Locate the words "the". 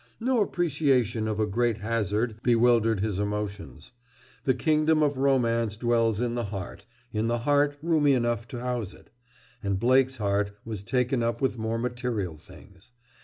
4.45-4.55, 6.33-6.45, 7.27-7.37